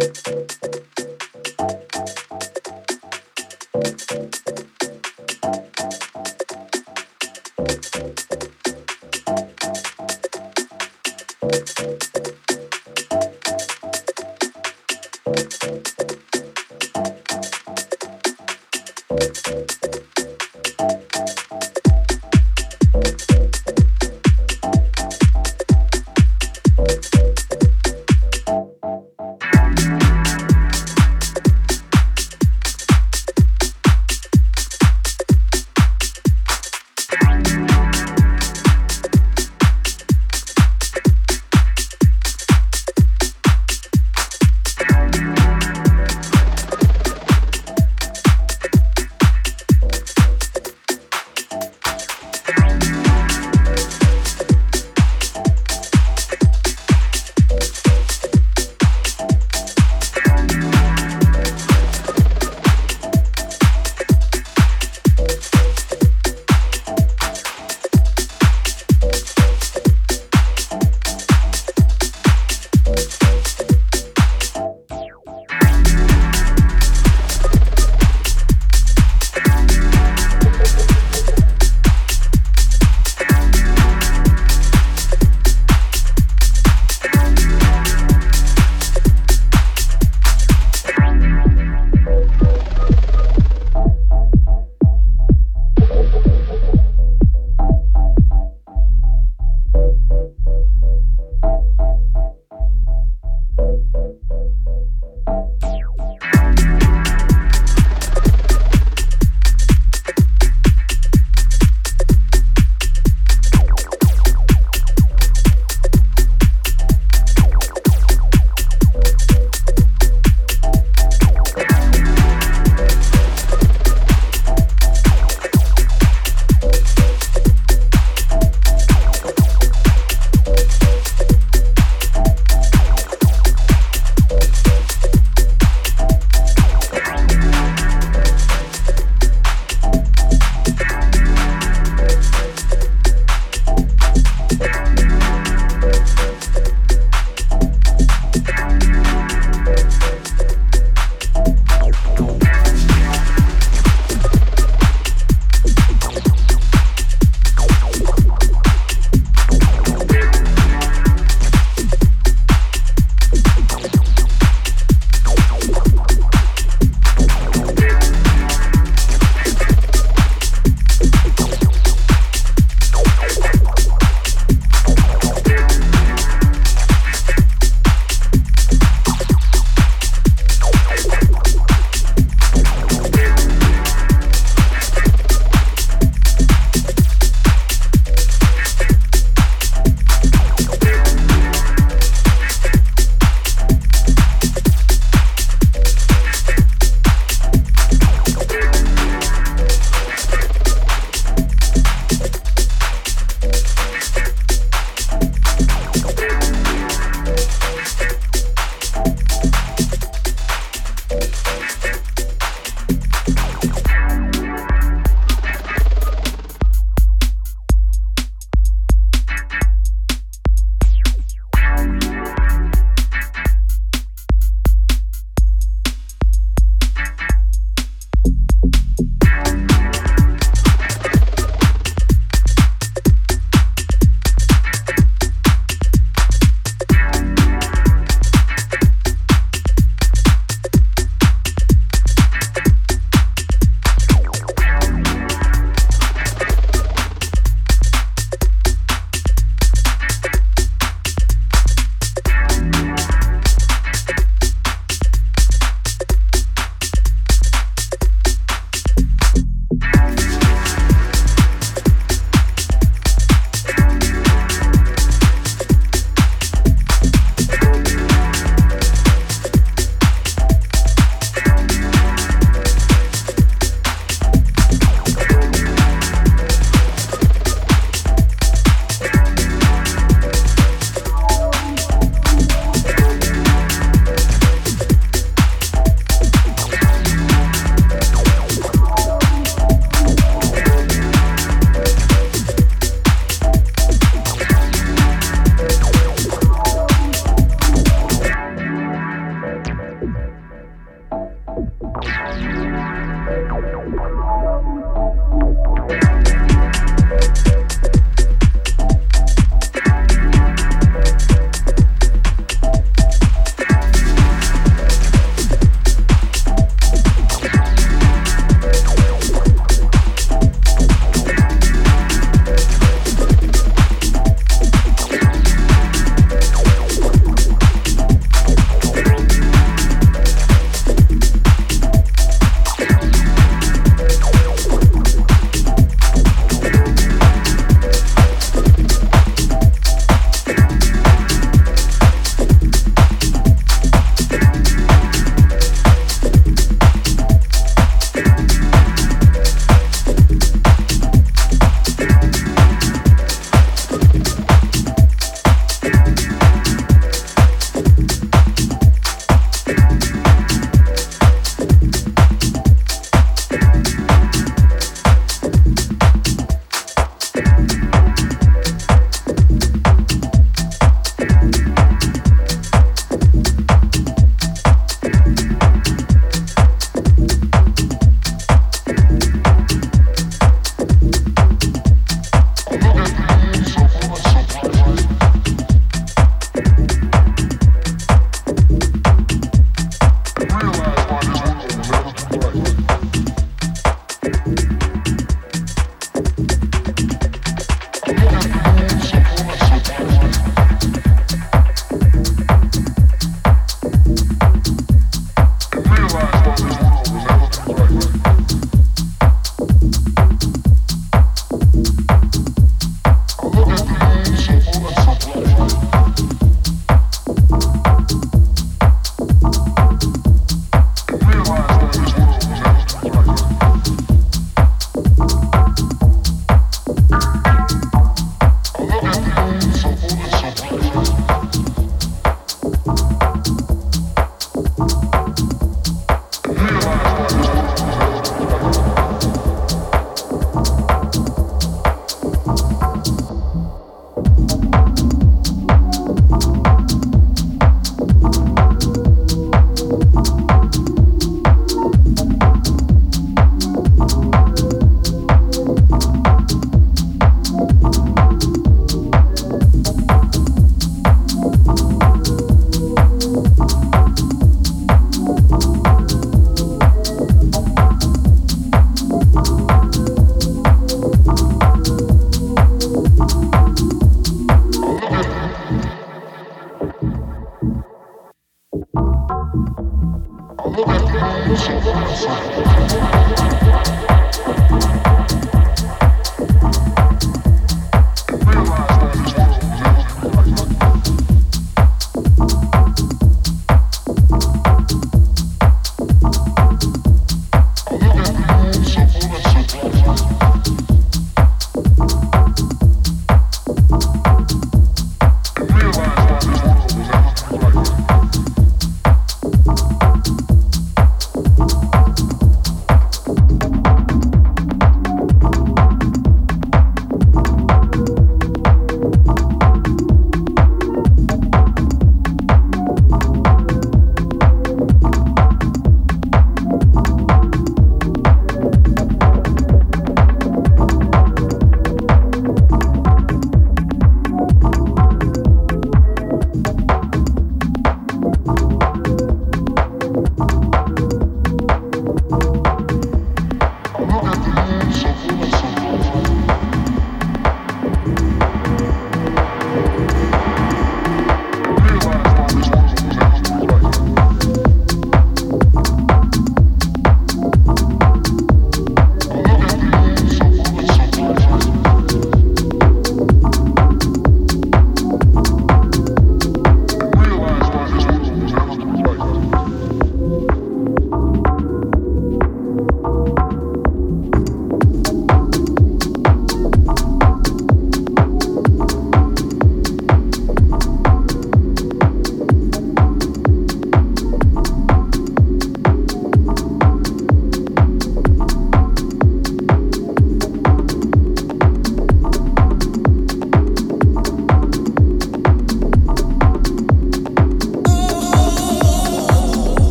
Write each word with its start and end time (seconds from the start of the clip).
Thank 0.00 0.28
you. 4.48 4.61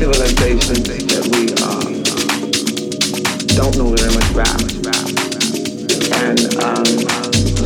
civilization 0.00 0.82
that 1.12 1.28
we 1.36 1.44
don't 3.54 3.76
know 3.76 3.92
very 3.92 4.14
much 4.16 4.30
about. 4.32 4.62
And 6.24 6.40
um, 6.64 6.86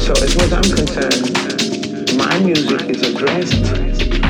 so 0.01 0.11
as 0.15 0.35
far 0.35 0.43
as 0.43 0.53
I'm 0.53 0.69
concerned, 0.75 2.19
my 2.19 2.37
music 2.41 2.91
is 2.91 3.03
addressed 3.03 3.65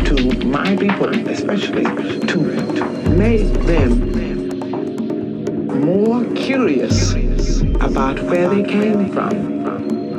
to 0.05 0.15
my 0.45 0.77
people, 0.77 1.09
especially 1.31 1.85
to 2.27 2.37
make 3.17 3.51
them 3.65 3.93
more 5.81 6.25
curious 6.35 7.15
about 7.81 8.21
where 8.25 8.51
they 8.51 8.65
came 8.65 9.11
from 9.15 9.33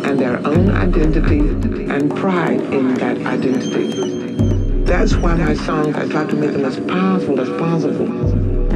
and 0.05 0.19
their 0.19 0.37
own 0.47 0.71
identity 0.71 1.37
and 1.93 2.09
pride 2.15 2.61
in 2.61 2.95
that 2.95 3.17
identity. 3.27 4.24
That's 4.85 5.15
why 5.15 5.33
my 5.33 5.55
songs, 5.55 5.95
I 5.95 6.07
try 6.07 6.27
to 6.27 6.35
make 6.35 6.51
them 6.51 6.63
as 6.63 6.79
powerful 6.79 7.41
as 7.41 7.49
possible. 7.57 8.05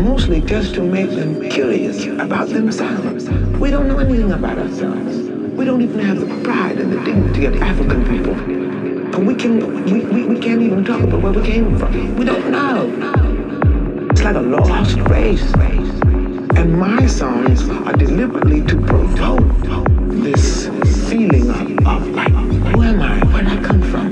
Mostly 0.01 0.41
just 0.41 0.73
to 0.73 0.81
make 0.81 1.11
them 1.11 1.47
curious 1.51 2.03
about 2.07 2.49
themselves. 2.49 3.29
We 3.59 3.69
don't 3.69 3.87
know 3.87 3.99
anything 3.99 4.31
about 4.31 4.57
ourselves. 4.57 5.17
We 5.55 5.65
don't 5.65 5.83
even 5.83 5.99
have 5.99 6.19
the 6.19 6.43
pride 6.43 6.79
and 6.79 6.91
the 6.91 6.99
dignity 7.01 7.45
of 7.45 7.53
the 7.53 7.61
African 7.61 8.03
people. 8.05 8.33
And 8.33 9.27
we, 9.27 9.35
can, 9.35 9.85
we, 9.85 10.03
we, 10.05 10.25
we 10.25 10.39
can't 10.39 10.63
even 10.63 10.83
talk 10.83 10.99
about 10.99 11.21
where 11.21 11.31
we 11.31 11.43
came 11.45 11.77
from. 11.77 12.15
We 12.15 12.25
don't 12.25 12.49
know. 12.49 14.07
It's 14.09 14.23
like 14.23 14.35
a 14.35 14.41
lost 14.41 14.97
race. 15.11 15.43
And 16.55 16.79
my 16.79 17.05
songs 17.05 17.69
are 17.69 17.93
deliberately 17.93 18.63
to 18.65 18.81
promote 18.81 19.43
this 20.23 20.65
feeling 21.07 21.51
of, 21.51 21.87
of 21.87 22.07
like, 22.09 22.31
who 22.31 22.81
am 22.81 22.99
I? 22.99 23.23
Where 23.27 23.43
did 23.43 23.59
I 23.59 23.63
come 23.63 23.83
from? 23.83 24.08